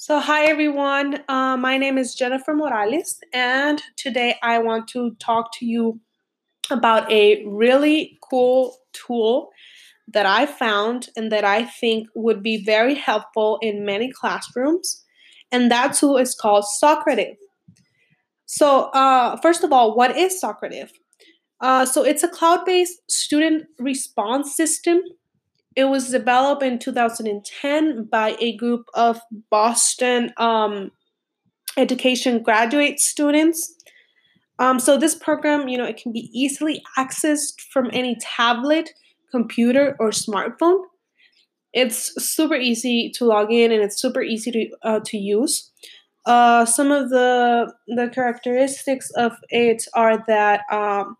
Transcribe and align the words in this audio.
So, 0.00 0.20
hi 0.20 0.44
everyone. 0.44 1.24
Uh, 1.28 1.56
my 1.56 1.76
name 1.76 1.98
is 1.98 2.14
Jennifer 2.14 2.54
Morales, 2.54 3.18
and 3.32 3.82
today 3.96 4.36
I 4.44 4.60
want 4.60 4.86
to 4.90 5.16
talk 5.18 5.50
to 5.54 5.66
you 5.66 5.98
about 6.70 7.10
a 7.10 7.44
really 7.44 8.16
cool 8.22 8.76
tool 8.92 9.50
that 10.06 10.24
I 10.24 10.46
found 10.46 11.08
and 11.16 11.32
that 11.32 11.44
I 11.44 11.64
think 11.64 12.06
would 12.14 12.44
be 12.44 12.64
very 12.64 12.94
helpful 12.94 13.58
in 13.60 13.84
many 13.84 14.12
classrooms. 14.12 15.04
And 15.50 15.68
that 15.72 15.94
tool 15.94 16.16
is 16.16 16.32
called 16.32 16.64
Socrative. 16.80 17.34
So, 18.46 18.90
uh, 18.94 19.36
first 19.38 19.64
of 19.64 19.72
all, 19.72 19.96
what 19.96 20.16
is 20.16 20.40
Socrative? 20.40 20.90
Uh, 21.60 21.84
so, 21.84 22.04
it's 22.04 22.22
a 22.22 22.28
cloud 22.28 22.64
based 22.64 23.00
student 23.10 23.64
response 23.80 24.54
system 24.54 25.02
it 25.78 25.84
was 25.84 26.10
developed 26.10 26.64
in 26.64 26.76
2010 26.80 28.08
by 28.10 28.36
a 28.40 28.56
group 28.56 28.86
of 28.94 29.20
Boston 29.48 30.32
um, 30.36 30.90
education 31.76 32.42
graduate 32.42 32.98
students. 32.98 33.76
Um, 34.58 34.80
so 34.80 34.98
this 34.98 35.14
program, 35.14 35.68
you 35.68 35.78
know, 35.78 35.84
it 35.84 35.96
can 35.96 36.10
be 36.10 36.30
easily 36.32 36.82
accessed 36.98 37.60
from 37.72 37.90
any 37.92 38.16
tablet, 38.20 38.90
computer, 39.30 39.94
or 40.00 40.10
smartphone. 40.10 40.82
It's 41.72 42.12
super 42.20 42.56
easy 42.56 43.12
to 43.14 43.24
log 43.24 43.52
in 43.52 43.70
and 43.70 43.80
it's 43.80 44.00
super 44.00 44.20
easy 44.20 44.50
to 44.50 44.70
uh, 44.82 45.00
to 45.04 45.16
use. 45.16 45.70
Uh, 46.26 46.64
some 46.64 46.90
of 46.90 47.10
the 47.10 47.72
the 47.86 48.08
characteristics 48.08 49.12
of 49.12 49.36
it 49.50 49.84
are 49.94 50.24
that 50.26 50.62
um, 50.72 51.16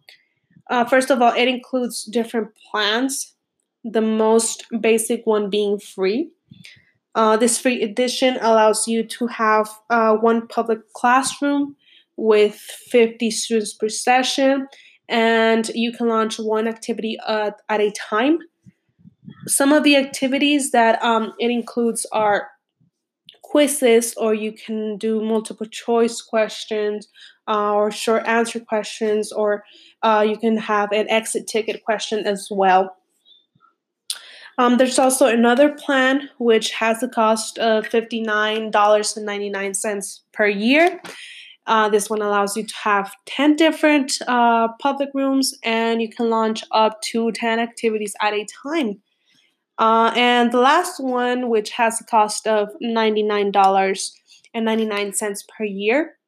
uh, 0.68 0.84
first 0.84 1.10
of 1.10 1.22
all, 1.22 1.32
it 1.32 1.46
includes 1.46 2.02
different 2.02 2.48
plans 2.72 3.36
the 3.84 4.00
most 4.00 4.66
basic 4.80 5.26
one 5.26 5.50
being 5.50 5.78
free. 5.78 6.30
Uh, 7.14 7.36
this 7.36 7.58
free 7.58 7.82
edition 7.82 8.38
allows 8.40 8.86
you 8.86 9.02
to 9.02 9.26
have 9.26 9.68
uh, 9.90 10.14
one 10.14 10.46
public 10.46 10.92
classroom 10.92 11.76
with 12.16 12.54
50 12.54 13.30
students 13.30 13.72
per 13.72 13.88
session, 13.88 14.68
and 15.08 15.68
you 15.74 15.92
can 15.92 16.08
launch 16.08 16.38
one 16.38 16.68
activity 16.68 17.16
at, 17.26 17.54
at 17.68 17.80
a 17.80 17.90
time. 17.92 18.38
Some 19.46 19.72
of 19.72 19.84
the 19.84 19.96
activities 19.96 20.72
that 20.72 21.02
um, 21.02 21.32
it 21.38 21.50
includes 21.50 22.06
are 22.12 22.48
quizzes, 23.42 24.14
or 24.16 24.34
you 24.34 24.52
can 24.52 24.98
do 24.98 25.22
multiple 25.22 25.66
choice 25.66 26.20
questions, 26.20 27.08
uh, 27.48 27.72
or 27.72 27.90
short 27.90 28.26
answer 28.26 28.60
questions, 28.60 29.32
or 29.32 29.64
uh, 30.02 30.24
you 30.28 30.36
can 30.36 30.56
have 30.56 30.92
an 30.92 31.08
exit 31.08 31.46
ticket 31.46 31.82
question 31.84 32.26
as 32.26 32.48
well. 32.50 32.94
Um, 34.58 34.76
there's 34.76 34.98
also 34.98 35.26
another 35.26 35.70
plan 35.70 36.28
which 36.38 36.72
has 36.72 37.02
a 37.02 37.08
cost 37.08 37.56
of 37.58 37.88
$59.99 37.88 40.20
per 40.32 40.48
year. 40.48 41.00
Uh, 41.68 41.88
this 41.88 42.10
one 42.10 42.20
allows 42.22 42.56
you 42.56 42.64
to 42.64 42.74
have 42.82 43.14
10 43.26 43.54
different 43.54 44.18
uh, 44.26 44.66
public 44.80 45.10
rooms 45.14 45.54
and 45.62 46.02
you 46.02 46.08
can 46.08 46.28
launch 46.28 46.64
up 46.72 47.00
to 47.02 47.30
10 47.30 47.60
activities 47.60 48.14
at 48.20 48.34
a 48.34 48.44
time. 48.64 49.00
Uh, 49.78 50.10
and 50.16 50.50
the 50.50 50.58
last 50.58 50.98
one, 50.98 51.48
which 51.48 51.70
has 51.70 52.00
a 52.00 52.04
cost 52.04 52.48
of 52.48 52.68
$99.99 52.82 55.48
per 55.56 55.64
year, 55.64 56.18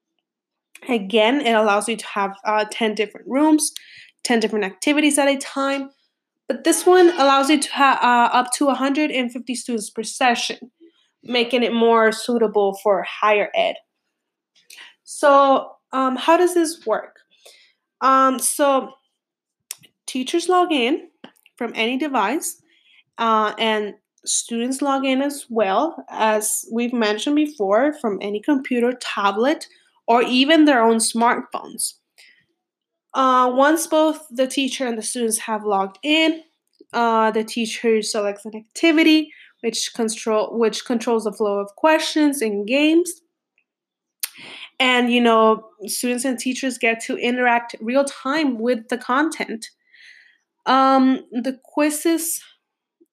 again, 0.88 1.40
it 1.40 1.52
allows 1.52 1.88
you 1.88 1.96
to 1.96 2.06
have 2.06 2.36
uh, 2.44 2.64
10 2.70 2.94
different 2.94 3.26
rooms, 3.26 3.72
10 4.22 4.38
different 4.38 4.64
activities 4.64 5.18
at 5.18 5.26
a 5.26 5.36
time 5.36 5.90
but 6.50 6.64
this 6.64 6.84
one 6.84 7.10
allows 7.10 7.48
you 7.48 7.60
to 7.60 7.72
have 7.74 7.98
uh, 7.98 8.28
up 8.32 8.50
to 8.54 8.66
150 8.66 9.54
students 9.54 9.88
per 9.88 10.02
session, 10.02 10.72
making 11.22 11.62
it 11.62 11.72
more 11.72 12.10
suitable 12.10 12.76
for 12.82 13.04
higher 13.04 13.50
ed. 13.54 13.76
So, 15.04 15.76
um, 15.92 16.16
how 16.16 16.36
does 16.36 16.54
this 16.54 16.84
work? 16.84 17.20
Um, 18.00 18.40
so, 18.40 18.94
teachers 20.06 20.48
log 20.48 20.72
in 20.72 21.10
from 21.54 21.70
any 21.76 21.96
device, 21.96 22.60
uh, 23.18 23.54
and 23.56 23.94
students 24.24 24.82
log 24.82 25.04
in 25.04 25.22
as 25.22 25.46
well, 25.50 26.04
as 26.08 26.64
we've 26.72 26.92
mentioned 26.92 27.36
before, 27.36 27.92
from 28.00 28.18
any 28.20 28.40
computer, 28.40 28.92
tablet, 29.00 29.68
or 30.08 30.22
even 30.22 30.64
their 30.64 30.82
own 30.82 30.96
smartphones. 30.96 31.99
Uh, 33.14 33.50
once 33.52 33.86
both 33.86 34.26
the 34.30 34.46
teacher 34.46 34.86
and 34.86 34.96
the 34.96 35.02
students 35.02 35.38
have 35.38 35.64
logged 35.64 35.98
in, 36.02 36.42
uh, 36.92 37.30
the 37.30 37.44
teacher 37.44 38.02
selects 38.02 38.44
an 38.44 38.54
activity 38.54 39.32
which 39.62 39.92
control 39.94 40.58
which 40.58 40.84
controls 40.84 41.24
the 41.24 41.32
flow 41.32 41.58
of 41.58 41.74
questions 41.76 42.40
and 42.40 42.66
games. 42.66 43.20
And 44.78 45.12
you 45.12 45.20
know, 45.20 45.68
students 45.86 46.24
and 46.24 46.38
teachers 46.38 46.78
get 46.78 47.00
to 47.02 47.16
interact 47.16 47.76
real 47.80 48.04
time 48.04 48.58
with 48.58 48.88
the 48.88 48.96
content. 48.96 49.66
Um, 50.66 51.24
the 51.30 51.58
quizzes 51.62 52.40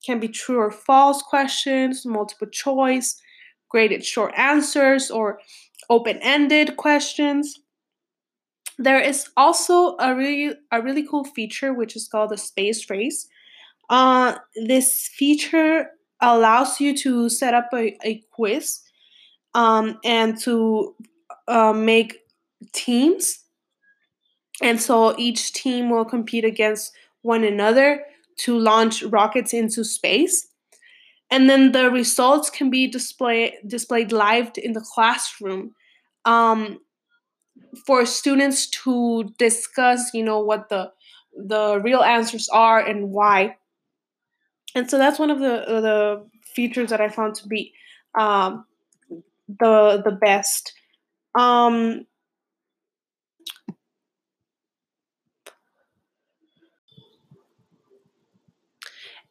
can 0.06 0.20
be 0.20 0.30
true 0.30 0.58
or 0.58 0.72
false 0.72 1.22
questions, 1.22 2.06
multiple 2.06 2.48
choice, 2.48 3.20
graded 3.70 4.06
short 4.06 4.34
answers, 4.38 5.12
or 5.12 5.40
open 5.90 6.18
ended 6.22 6.78
questions. 6.78 7.60
There 8.78 9.00
is 9.00 9.30
also 9.36 9.96
a 9.98 10.16
really 10.16 10.54
a 10.72 10.82
really 10.82 11.06
cool 11.08 11.24
feature 11.24 11.74
which 11.74 11.96
is 11.96 12.08
called 12.08 12.30
the 12.30 12.38
space 12.38 12.90
race. 12.90 13.28
Uh, 13.90 14.36
this 14.68 15.08
feature 15.08 15.92
allows 16.22 16.80
you 16.80 16.96
to 16.98 17.30
set 17.30 17.54
up 17.54 17.70
a, 17.74 17.98
a 18.04 18.24
quiz 18.32 18.82
um, 19.54 20.00
and 20.04 20.38
to 20.42 20.96
uh, 21.48 21.74
make 21.74 22.20
teams. 22.74 23.40
And 24.62 24.82
so 24.82 25.18
each 25.18 25.54
team 25.54 25.90
will 25.90 26.06
compete 26.06 26.46
against 26.46 26.92
one 27.22 27.44
another 27.44 28.04
to 28.38 28.58
launch 28.58 29.04
rockets 29.04 29.54
into 29.54 29.84
space. 29.84 30.48
And 31.30 31.50
then 31.50 31.72
the 31.72 31.92
results 31.92 32.50
can 32.50 32.70
be 32.70 32.88
display, 32.88 33.58
displayed 33.66 34.12
live 34.12 34.52
in 34.58 34.74
the 34.74 34.82
classroom. 34.82 35.76
Um, 36.26 36.80
for 37.86 38.06
students 38.06 38.68
to 38.68 39.34
discuss, 39.38 40.14
you 40.14 40.24
know, 40.24 40.40
what 40.40 40.70
the 40.70 40.92
the 41.36 41.80
real 41.84 42.02
answers 42.02 42.50
are 42.50 42.80
and 42.80 43.12
why. 43.12 43.56
And 44.76 44.90
so 44.90 44.98
that's 44.98 45.20
one 45.20 45.30
of 45.30 45.40
the 45.40 45.64
the 45.68 46.28
features 46.54 46.90
that 46.90 47.02
I 47.02 47.10
found 47.10 47.36
to 47.36 47.48
be 47.48 47.74
um, 48.18 48.66
the 49.48 50.02
the 50.04 50.12
best. 50.12 50.74
Um, 51.36 52.06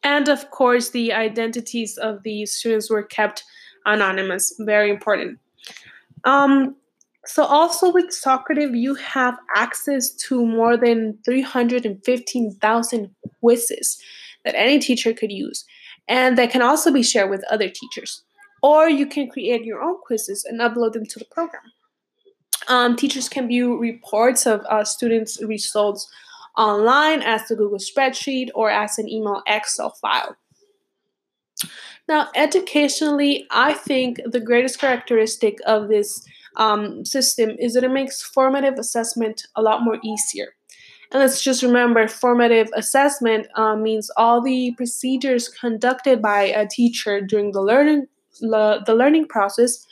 and 0.03 0.29
of 0.29 0.49
course, 0.51 0.89
the 0.89 1.13
identities 1.13 1.97
of 1.97 2.23
the 2.23 2.45
students 2.45 2.89
were 2.89 3.03
kept 3.03 3.43
anonymous. 3.85 4.55
Very 4.59 4.89
important. 4.89 5.39
Um, 6.23 6.75
so 7.27 7.43
also 7.43 7.91
with 7.91 8.07
Socrative, 8.07 8.77
you 8.77 8.95
have 8.95 9.37
access 9.55 10.11
to 10.11 10.45
more 10.45 10.77
than 10.77 11.19
315,000 11.25 13.15
quizzes 13.39 14.01
that 14.45 14.55
any 14.55 14.79
teacher 14.79 15.13
could 15.13 15.31
use 15.31 15.65
and 16.07 16.37
that 16.37 16.51
can 16.51 16.61
also 16.61 16.91
be 16.91 17.03
shared 17.03 17.29
with 17.29 17.43
other 17.51 17.69
teachers. 17.69 18.23
Or 18.63 18.89
you 18.89 19.05
can 19.05 19.29
create 19.29 19.65
your 19.65 19.81
own 19.81 19.97
quizzes 20.01 20.45
and 20.45 20.59
upload 20.59 20.93
them 20.93 21.05
to 21.05 21.19
the 21.19 21.25
program. 21.25 21.63
Um, 22.67 22.95
teachers 22.95 23.29
can 23.29 23.47
view 23.47 23.77
reports 23.77 24.45
of 24.45 24.61
uh, 24.69 24.83
students' 24.83 25.41
results 25.43 26.09
online 26.57 27.21
as 27.21 27.47
the 27.47 27.55
Google 27.55 27.77
spreadsheet 27.77 28.49
or 28.55 28.69
as 28.69 28.97
an 28.97 29.07
email 29.07 29.43
Excel 29.47 29.91
file. 29.91 30.35
Now, 32.07 32.29
educationally, 32.35 33.45
I 33.51 33.73
think 33.73 34.21
the 34.25 34.39
greatest 34.39 34.79
characteristic 34.79 35.57
of 35.65 35.87
this 35.89 36.25
um, 36.57 37.05
system 37.05 37.51
is 37.59 37.73
that 37.73 37.83
it 37.83 37.91
makes 37.91 38.21
formative 38.21 38.75
assessment 38.77 39.47
a 39.55 39.61
lot 39.61 39.83
more 39.83 39.97
easier. 40.03 40.53
And 41.11 41.21
let's 41.21 41.41
just 41.41 41.63
remember 41.63 42.07
formative 42.07 42.69
assessment 42.75 43.47
uh, 43.55 43.75
means 43.75 44.11
all 44.17 44.41
the 44.41 44.73
procedures 44.75 45.47
conducted 45.47 46.21
by 46.21 46.43
a 46.43 46.67
teacher 46.67 47.21
during 47.21 47.53
the 47.53 47.61
learning 47.61 48.07
le- 48.41 48.83
the 48.85 48.93
learning 48.93 49.27
process 49.27 49.85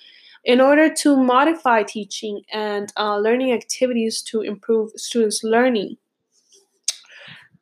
in 0.44 0.62
order 0.62 0.94
to 0.94 1.15
modify 1.17 1.83
teaching 1.83 2.41
and 2.51 2.91
uh, 2.97 3.17
learning 3.17 3.51
activities 3.51 4.21
to 4.21 4.41
improve 4.41 4.91
students' 4.95 5.44
learning. 5.44 5.97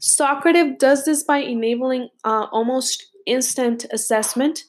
Socrative 0.01 0.79
does 0.79 1.05
this 1.05 1.23
by 1.23 1.38
enabling 1.38 2.09
uh, 2.25 2.47
almost 2.51 3.05
instant 3.25 3.85
assessment 3.91 4.65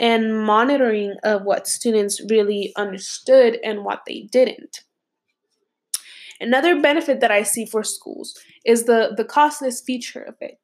and 0.00 0.44
monitoring 0.44 1.14
of 1.22 1.42
what 1.42 1.68
students 1.68 2.22
really 2.30 2.72
understood 2.76 3.58
and 3.62 3.84
what 3.84 4.00
they 4.06 4.22
didn't. 4.32 4.82
Another 6.40 6.80
benefit 6.80 7.20
that 7.20 7.30
I 7.30 7.42
see 7.42 7.66
for 7.66 7.84
schools 7.84 8.36
is 8.64 8.84
the, 8.84 9.12
the 9.14 9.24
costless 9.24 9.82
feature 9.82 10.22
of 10.22 10.36
it. 10.40 10.58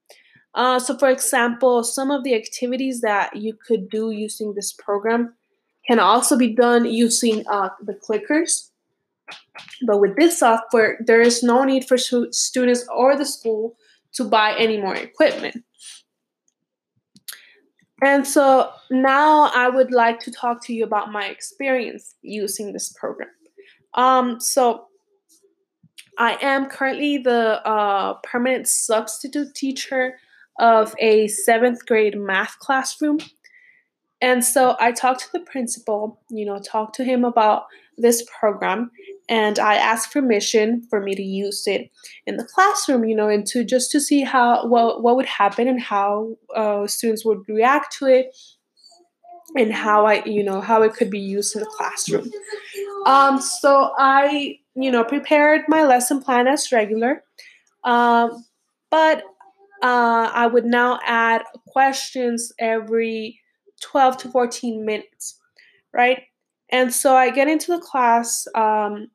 Uh, 0.54 0.78
so, 0.78 0.96
for 0.96 1.10
example, 1.10 1.84
some 1.84 2.10
of 2.10 2.24
the 2.24 2.34
activities 2.34 3.02
that 3.02 3.36
you 3.36 3.52
could 3.52 3.90
do 3.90 4.10
using 4.10 4.54
this 4.54 4.72
program 4.72 5.34
can 5.86 6.00
also 6.00 6.38
be 6.38 6.54
done 6.54 6.86
using 6.86 7.44
uh, 7.46 7.68
the 7.82 7.92
clickers. 7.92 8.70
But 9.86 10.00
with 10.00 10.16
this 10.16 10.38
software, 10.38 10.96
there 11.04 11.20
is 11.20 11.42
no 11.42 11.62
need 11.64 11.86
for 11.86 11.98
students 11.98 12.86
or 12.88 13.16
the 13.16 13.26
school 13.26 13.76
to 14.14 14.24
buy 14.24 14.56
any 14.56 14.78
more 14.78 14.94
equipment. 14.94 15.62
And 18.02 18.26
so 18.26 18.70
now 18.90 19.50
I 19.54 19.68
would 19.68 19.90
like 19.90 20.20
to 20.20 20.30
talk 20.30 20.62
to 20.66 20.74
you 20.74 20.84
about 20.84 21.12
my 21.12 21.26
experience 21.26 22.14
using 22.22 22.72
this 22.72 22.92
program. 22.92 23.30
Um, 23.94 24.38
so 24.40 24.86
I 26.18 26.38
am 26.42 26.66
currently 26.66 27.18
the 27.18 27.66
uh, 27.66 28.14
permanent 28.22 28.68
substitute 28.68 29.54
teacher 29.54 30.18
of 30.58 30.94
a 30.98 31.28
seventh 31.28 31.86
grade 31.86 32.18
math 32.18 32.58
classroom. 32.58 33.18
And 34.20 34.44
so 34.44 34.76
I 34.80 34.92
talked 34.92 35.20
to 35.20 35.32
the 35.32 35.40
principal, 35.40 36.20
you 36.30 36.46
know, 36.46 36.58
talked 36.58 36.94
to 36.96 37.04
him 37.04 37.24
about 37.24 37.64
this 37.98 38.26
program, 38.38 38.90
and 39.28 39.58
I 39.58 39.74
asked 39.74 40.12
permission 40.12 40.86
for 40.88 41.00
me 41.00 41.14
to 41.14 41.22
use 41.22 41.66
it 41.66 41.90
in 42.26 42.36
the 42.36 42.44
classroom, 42.44 43.04
you 43.04 43.16
know, 43.16 43.28
and 43.28 43.46
to 43.48 43.64
just 43.64 43.90
to 43.92 44.00
see 44.00 44.22
how 44.22 44.66
what 44.66 45.02
what 45.02 45.16
would 45.16 45.26
happen 45.26 45.68
and 45.68 45.80
how 45.80 46.36
uh, 46.54 46.86
students 46.86 47.24
would 47.24 47.40
react 47.48 47.96
to 47.98 48.06
it, 48.06 48.36
and 49.56 49.72
how 49.72 50.06
I, 50.06 50.24
you 50.24 50.44
know, 50.44 50.60
how 50.60 50.82
it 50.82 50.94
could 50.94 51.10
be 51.10 51.18
used 51.18 51.56
in 51.56 51.60
the 51.60 51.66
classroom. 51.66 52.30
Um, 53.06 53.40
so 53.40 53.92
I, 53.98 54.58
you 54.74 54.90
know, 54.90 55.04
prepared 55.04 55.62
my 55.68 55.84
lesson 55.84 56.22
plan 56.22 56.46
as 56.46 56.70
regular, 56.72 57.22
um, 57.84 58.44
but 58.90 59.22
uh, 59.82 60.30
I 60.32 60.46
would 60.46 60.64
now 60.64 60.98
add 61.04 61.42
questions 61.68 62.52
every 62.58 63.40
12 63.82 64.16
to 64.18 64.28
14 64.30 64.84
minutes, 64.84 65.38
right? 65.92 66.22
And 66.70 66.92
so 66.92 67.14
I 67.14 67.30
get 67.30 67.48
into 67.48 67.72
the 67.72 67.80
class. 67.80 68.46
Um, 68.54 69.08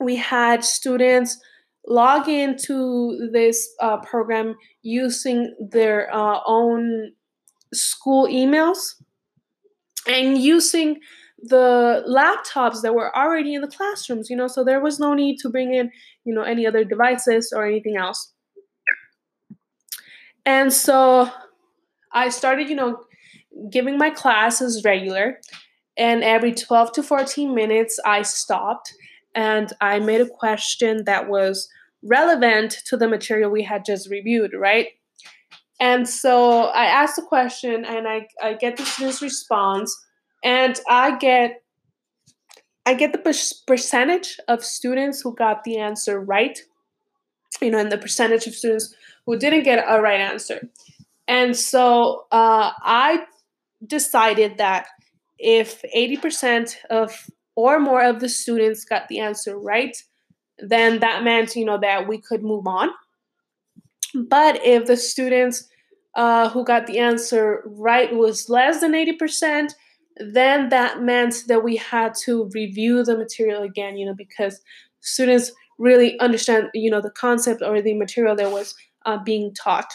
we 0.00 0.16
had 0.16 0.64
students 0.64 1.38
log 1.86 2.28
into 2.28 3.28
this 3.32 3.68
uh, 3.80 3.98
program 3.98 4.56
using 4.82 5.54
their 5.70 6.12
uh, 6.14 6.40
own 6.46 7.12
school 7.72 8.26
emails 8.26 8.94
and 10.08 10.38
using 10.38 10.98
the 11.38 12.04
laptops 12.08 12.82
that 12.82 12.94
were 12.94 13.14
already 13.16 13.54
in 13.54 13.60
the 13.60 13.68
classrooms 13.68 14.30
you 14.30 14.36
know 14.36 14.46
so 14.46 14.64
there 14.64 14.80
was 14.80 14.98
no 14.98 15.14
need 15.14 15.36
to 15.38 15.50
bring 15.50 15.74
in 15.74 15.90
you 16.24 16.34
know 16.34 16.42
any 16.42 16.66
other 16.66 16.84
devices 16.84 17.52
or 17.54 17.66
anything 17.66 17.96
else. 17.96 18.32
And 20.44 20.72
so 20.72 21.30
i 22.12 22.28
started 22.28 22.68
you 22.68 22.76
know 22.76 23.00
giving 23.70 23.98
my 23.98 24.10
classes 24.10 24.82
regular 24.84 25.40
and 25.96 26.22
every 26.22 26.52
12 26.52 26.92
to 26.92 27.02
14 27.02 27.54
minutes 27.54 27.98
i 28.04 28.22
stopped 28.22 28.94
and 29.36 29.72
i 29.80 30.00
made 30.00 30.20
a 30.20 30.28
question 30.28 31.04
that 31.04 31.28
was 31.28 31.68
relevant 32.02 32.78
to 32.86 32.96
the 32.96 33.08
material 33.08 33.50
we 33.50 33.62
had 33.62 33.84
just 33.84 34.10
reviewed 34.10 34.52
right 34.52 34.88
and 35.78 36.08
so 36.08 36.64
i 36.64 36.86
asked 36.86 37.16
the 37.16 37.22
question 37.22 37.84
and 37.84 38.08
i, 38.08 38.26
I 38.42 38.54
get 38.54 38.76
the 38.76 38.84
student's 38.84 39.22
response 39.22 39.96
and 40.46 40.80
I 40.88 41.16
get 41.16 41.62
I 42.88 42.94
get 42.94 43.12
the 43.12 43.52
percentage 43.66 44.38
of 44.46 44.64
students 44.64 45.20
who 45.20 45.34
got 45.34 45.64
the 45.64 45.78
answer 45.78 46.20
right, 46.20 46.56
you 47.60 47.68
know, 47.72 47.78
and 47.78 47.90
the 47.90 47.98
percentage 47.98 48.46
of 48.46 48.54
students 48.54 48.94
who 49.26 49.36
didn't 49.36 49.64
get 49.64 49.84
a 49.88 50.00
right 50.00 50.20
answer. 50.20 50.68
And 51.26 51.56
so 51.56 52.26
uh, 52.30 52.70
I 52.80 53.24
decided 53.84 54.58
that 54.58 54.86
if 55.36 55.82
80% 55.96 56.76
of 56.88 57.28
or 57.56 57.80
more 57.80 58.04
of 58.04 58.20
the 58.20 58.28
students 58.28 58.84
got 58.84 59.08
the 59.08 59.18
answer 59.18 59.58
right, 59.58 59.96
then 60.58 61.00
that 61.00 61.24
meant, 61.24 61.56
you 61.56 61.64
know, 61.64 61.78
that 61.80 62.06
we 62.06 62.18
could 62.18 62.42
move 62.42 62.66
on. 62.66 62.90
But 64.14 64.64
if 64.64 64.86
the 64.86 64.96
students 64.96 65.68
uh, 66.14 66.48
who 66.50 66.64
got 66.64 66.86
the 66.86 66.98
answer 66.98 67.62
right 67.66 68.14
was 68.14 68.48
less 68.48 68.80
than 68.80 68.92
80%, 68.92 69.72
then 70.18 70.70
that 70.70 71.02
meant 71.02 71.44
that 71.48 71.62
we 71.62 71.76
had 71.76 72.14
to 72.14 72.48
review 72.54 73.04
the 73.04 73.16
material 73.16 73.62
again, 73.62 73.96
you 73.96 74.06
know, 74.06 74.14
because 74.14 74.60
students 75.00 75.52
really 75.78 76.18
understand, 76.20 76.68
you 76.72 76.90
know, 76.90 77.00
the 77.00 77.10
concept 77.10 77.62
or 77.62 77.82
the 77.82 77.94
material 77.94 78.34
that 78.36 78.50
was 78.50 78.74
uh, 79.04 79.18
being 79.22 79.54
taught. 79.54 79.92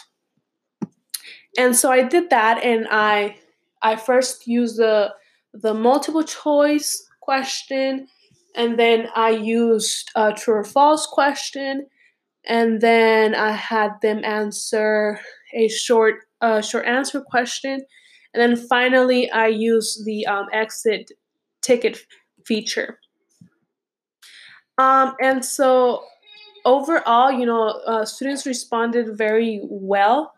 And 1.58 1.76
so 1.76 1.90
I 1.90 2.02
did 2.02 2.30
that, 2.30 2.62
and 2.62 2.86
I 2.90 3.36
I 3.82 3.96
first 3.96 4.46
used 4.46 4.78
the 4.78 5.12
the 5.52 5.74
multiple 5.74 6.22
choice 6.22 7.06
question, 7.22 8.08
and 8.54 8.78
then 8.78 9.08
I 9.14 9.30
used 9.30 10.10
a 10.14 10.32
true 10.32 10.56
or 10.56 10.64
false 10.64 11.06
question, 11.06 11.86
and 12.44 12.80
then 12.80 13.34
I 13.34 13.52
had 13.52 13.92
them 14.02 14.24
answer 14.24 15.20
a 15.54 15.68
short 15.68 16.16
uh, 16.40 16.60
short 16.60 16.86
answer 16.86 17.20
question, 17.20 17.80
and 18.34 18.42
then 18.42 18.56
finally, 18.68 19.30
I 19.30 19.46
used 19.46 20.04
the 20.04 20.26
um, 20.26 20.46
exit 20.52 21.12
ticket 21.62 21.98
feature. 22.44 22.98
Um, 24.78 25.14
and 25.22 25.44
so 25.44 26.02
overall, 26.64 27.30
you 27.30 27.46
know, 27.46 27.68
uh, 27.86 28.04
students 28.04 28.44
responded 28.46 29.16
very 29.16 29.60
well 29.62 30.32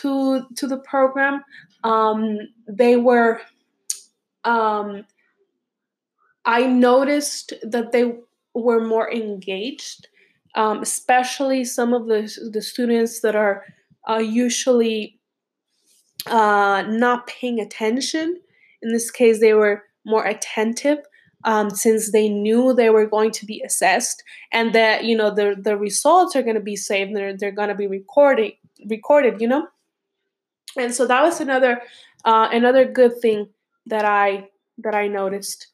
to 0.00 0.46
to 0.56 0.66
the 0.66 0.78
program. 0.78 1.42
Um, 1.84 2.38
they 2.68 2.96
were. 2.96 3.40
Um, 4.44 5.04
I 6.44 6.66
noticed 6.66 7.52
that 7.62 7.92
they 7.92 8.14
were 8.54 8.84
more 8.84 9.10
engaged, 9.12 10.08
um, 10.54 10.82
especially 10.82 11.64
some 11.64 11.92
of 11.92 12.06
the 12.06 12.22
the 12.52 12.62
students 12.62 13.20
that 13.20 13.36
are 13.36 13.64
uh, 14.08 14.18
usually 14.18 15.20
uh, 16.26 16.84
not 16.88 17.26
paying 17.26 17.60
attention. 17.60 18.40
In 18.82 18.92
this 18.92 19.10
case, 19.10 19.40
they 19.40 19.52
were 19.52 19.84
more 20.04 20.24
attentive 20.24 20.98
um, 21.44 21.70
since 21.70 22.12
they 22.12 22.28
knew 22.28 22.72
they 22.72 22.90
were 22.90 23.06
going 23.06 23.30
to 23.30 23.46
be 23.46 23.62
assessed 23.64 24.22
and 24.52 24.74
that 24.74 25.04
you 25.04 25.16
know 25.16 25.34
the 25.34 25.56
the 25.58 25.76
results 25.76 26.36
are 26.36 26.42
going 26.42 26.56
to 26.56 26.60
be 26.60 26.76
saved. 26.76 27.14
They're 27.14 27.36
they're 27.36 27.52
going 27.52 27.68
to 27.68 27.74
be 27.74 27.86
recording 27.86 28.52
recorded. 28.88 29.40
You 29.40 29.48
know, 29.48 29.68
and 30.76 30.94
so 30.94 31.06
that 31.06 31.22
was 31.22 31.40
another 31.40 31.82
uh, 32.24 32.48
another 32.52 32.84
good 32.84 33.20
thing 33.20 33.48
that 33.86 34.04
I 34.04 34.48
that 34.78 34.94
I 34.94 35.08
noticed. 35.08 35.68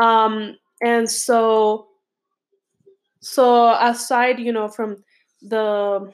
Um, 0.00 0.56
and 0.82 1.10
so 1.10 1.88
so 3.20 3.74
aside, 3.80 4.38
you 4.38 4.52
know, 4.52 4.68
from 4.68 5.02
the 5.42 6.12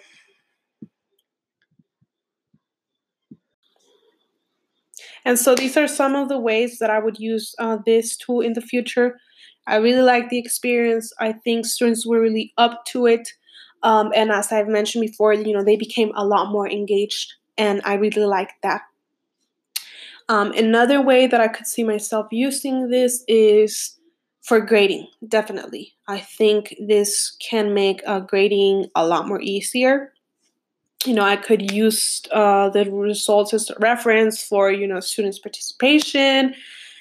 And 5.25 5.39
so 5.39 5.55
these 5.55 5.77
are 5.77 5.89
some 5.89 6.15
of 6.15 6.29
the 6.29 6.39
ways 6.39 6.79
that 6.79 6.91
I 6.91 6.99
would 6.99 7.19
use 7.19 7.55
uh, 7.59 7.79
this 7.85 8.17
tool 8.17 8.41
in 8.41 8.55
the 8.55 8.61
future. 8.61 9.19
I 9.67 9.77
really 9.77 10.03
like 10.03 10.29
the 10.29 10.39
experience. 10.39 11.13
I 11.21 11.33
think 11.33 11.67
students 11.67 12.07
were 12.07 12.21
really 12.21 12.53
up 12.59 12.85
to 12.87 13.07
it. 13.07 13.29
Um, 13.83 14.13
and 14.15 14.31
as 14.31 14.53
I've 14.53 14.69
mentioned 14.69 15.03
before, 15.03 15.33
you 15.33 15.53
know, 15.53 15.65
they 15.65 15.77
became 15.77 16.13
a 16.15 16.25
lot 16.25 16.53
more 16.53 16.69
engaged, 16.69 17.33
and 17.59 17.81
I 17.85 17.95
really 17.95 18.25
like 18.25 18.51
that. 18.63 18.83
Um, 20.33 20.53
another 20.53 21.03
way 21.03 21.27
that 21.27 21.41
I 21.41 21.49
could 21.49 21.67
see 21.67 21.85
myself 21.85 22.27
using 22.31 22.89
this 22.89 23.25
is 23.29 23.99
for 24.43 24.61
grading, 24.61 25.09
definitely. 25.29 25.93
I 26.09 26.21
think 26.21 26.75
this 26.81 27.37
can 27.39 27.75
make 27.75 28.03
uh, 28.07 28.21
grading 28.21 28.87
a 28.95 29.07
lot 29.07 29.29
more 29.29 29.41
easier 29.41 30.13
you 31.07 31.15
know, 31.15 31.23
I 31.23 31.37
could 31.37 31.71
use 31.73 32.23
uh, 32.33 32.69
the 32.69 32.91
results 32.91 33.53
as 33.55 33.71
a 33.71 33.75
reference 33.81 34.43
for, 34.43 34.71
you 34.71 34.87
know, 34.87 35.01
students' 35.01 35.39
participation 35.39 36.55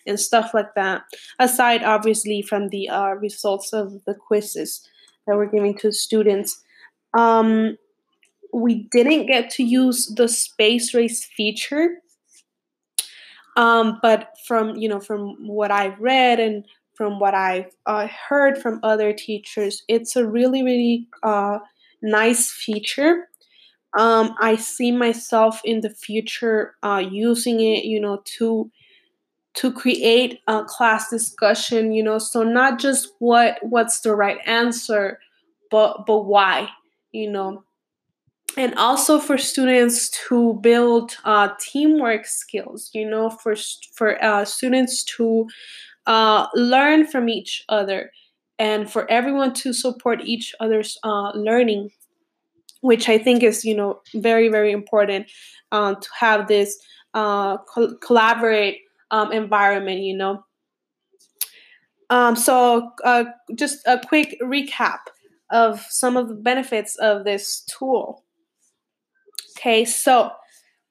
and 0.07 0.19
stuff 0.19 0.53
like 0.53 0.73
that. 0.75 1.03
Aside, 1.39 1.83
obviously, 1.83 2.41
from 2.41 2.69
the 2.69 2.89
uh, 2.89 3.09
results 3.15 3.73
of 3.73 4.03
the 4.05 4.15
quizzes 4.15 4.87
that 5.27 5.35
we're 5.35 5.45
giving 5.45 5.77
to 5.79 5.91
students. 5.91 6.63
Um, 7.13 7.77
we 8.53 8.87
didn't 8.91 9.27
get 9.27 9.49
to 9.51 9.63
use 9.63 10.07
the 10.07 10.27
space 10.27 10.93
race 10.93 11.23
feature. 11.23 11.97
Um, 13.57 13.99
but 14.01 14.37
from, 14.47 14.75
you 14.77 14.87
know, 14.89 14.99
from 14.99 15.47
what 15.47 15.71
I've 15.71 15.99
read 15.99 16.39
and 16.39 16.65
from 16.95 17.19
what 17.19 17.33
I've 17.33 17.71
uh, 17.85 18.07
heard 18.29 18.57
from 18.57 18.79
other 18.83 19.13
teachers, 19.13 19.83
it's 19.87 20.15
a 20.15 20.27
really, 20.27 20.63
really 20.63 21.07
uh, 21.23 21.59
nice 22.01 22.51
feature 22.51 23.27
um, 23.97 24.35
I 24.39 24.55
see 24.55 24.91
myself 24.91 25.61
in 25.65 25.81
the 25.81 25.89
future 25.89 26.75
uh, 26.81 27.03
using 27.11 27.59
it, 27.59 27.83
you 27.85 27.99
know, 27.99 28.21
to 28.37 28.71
to 29.55 29.71
create 29.73 30.39
a 30.47 30.63
class 30.65 31.09
discussion, 31.09 31.91
you 31.91 32.03
know, 32.03 32.17
so 32.19 32.43
not 32.43 32.79
just 32.79 33.09
what 33.19 33.59
what's 33.63 34.01
the 34.01 34.15
right 34.15 34.39
answer, 34.45 35.19
but 35.71 36.05
but 36.07 36.25
why, 36.25 36.69
you 37.11 37.29
know. 37.31 37.63
And 38.57 38.75
also 38.75 39.19
for 39.19 39.37
students 39.37 40.09
to 40.27 40.59
build 40.61 41.17
uh, 41.23 41.49
teamwork 41.59 42.25
skills 42.25 42.89
you 42.93 43.09
know 43.09 43.29
for 43.29 43.55
for 43.93 44.23
uh, 44.23 44.45
students 44.45 45.03
to 45.03 45.47
uh, 46.07 46.47
learn 46.55 47.05
from 47.05 47.29
each 47.29 47.63
other 47.69 48.11
and 48.59 48.91
for 48.91 49.09
everyone 49.09 49.53
to 49.53 49.73
support 49.73 50.21
each 50.21 50.53
other's 50.59 50.97
uh, 51.03 51.31
learning 51.31 51.89
which 52.81 53.07
i 53.07 53.17
think 53.17 53.43
is 53.43 53.63
you 53.63 53.75
know 53.75 54.01
very 54.15 54.49
very 54.49 54.71
important 54.71 55.29
um, 55.71 55.95
to 56.01 56.09
have 56.19 56.47
this 56.47 56.77
uh, 57.13 57.57
co- 57.57 57.95
collaborate 57.97 58.79
um, 59.11 59.31
environment 59.31 60.01
you 60.01 60.15
know. 60.15 60.43
Um, 62.09 62.35
so 62.35 62.91
uh, 63.05 63.25
just 63.55 63.79
a 63.87 63.99
quick 64.05 64.37
recap 64.43 64.99
of 65.49 65.85
some 65.89 66.17
of 66.17 66.27
the 66.27 66.35
benefits 66.35 66.97
of 66.97 67.23
this 67.23 67.63
tool 67.69 68.25
Okay, 69.61 69.85
so 69.85 70.31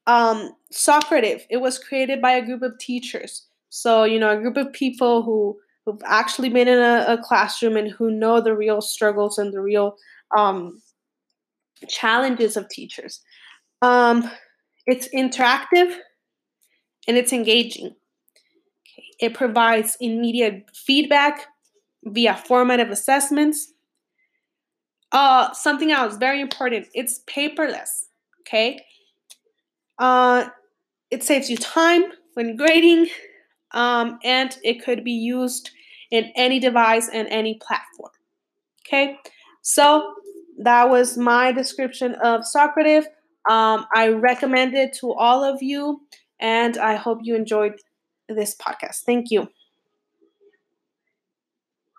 um, 0.07 0.53
Socrative, 0.73 1.43
it 1.51 1.57
was 1.57 1.79
created 1.79 2.23
by 2.23 2.33
a 2.33 2.45
group 2.45 2.63
of 2.63 2.79
teachers. 2.79 3.47
So, 3.69 4.05
you 4.05 4.19
know, 4.21 4.31
a 4.31 4.41
group 4.41 4.57
of 4.57 4.73
people 4.73 5.23
who, 5.23 5.59
who've 5.85 6.01
actually 6.05 6.51
been 6.51 6.69
in 6.69 6.79
a, 6.79 7.05
a 7.09 7.19
classroom 7.19 7.77
and 7.77 7.91
who 7.91 8.13
know 8.13 8.41
the 8.41 8.55
real 8.55 8.81
struggles 8.81 9.39
and 9.39 9.53
the 9.53 9.61
real 9.61 9.97
um, 10.37 10.81
challenges 11.89 12.57
of 12.57 12.69
teachers. 12.69 13.21
Um, 13.83 14.31
it's 14.87 15.09
interactive 15.09 15.97
and 17.09 17.17
it's 17.17 17.33
engaging. 17.33 17.87
Okay. 17.87 19.05
It 19.19 19.35
provides 19.35 19.97
immediate 20.01 20.71
feedback 20.75 21.47
via 22.05 22.37
formative 22.37 22.91
assessments. 22.91 23.73
Uh, 25.11 25.53
something 25.55 25.91
else 25.91 26.17
very 26.17 26.41
important 26.41 26.87
it's 26.95 27.21
paperless. 27.27 28.05
Okay. 28.41 28.81
Uh, 29.99 30.49
it 31.11 31.23
saves 31.23 31.51
you 31.51 31.57
time 31.57 32.05
when 32.35 32.57
grading, 32.57 33.09
um, 33.73 34.19
and 34.25 34.59
it 34.65 34.85
could 34.85 35.05
be 35.05 35.13
used 35.13 35.71
in 36.11 36.33
any 36.37 36.59
device 36.59 37.09
and 37.13 37.29
any 37.29 37.55
platform. 37.57 38.13
Okay. 38.87 39.19
So 39.63 40.15
that 40.59 40.91
was 40.91 41.17
my 41.19 41.53
description 41.53 42.15
of 42.17 42.43
Socrative. 42.43 43.07
Um, 43.51 43.87
I 43.95 44.09
recommend 44.11 44.75
it 44.75 44.95
to 45.01 45.13
all 45.13 45.45
of 45.45 45.63
you, 45.63 46.03
and 46.41 46.79
I 46.79 46.97
hope 46.97 47.21
you 47.23 47.37
enjoyed 47.37 47.75
this 48.29 48.55
podcast. 48.57 49.03
Thank 49.07 49.31
you. 49.31 49.49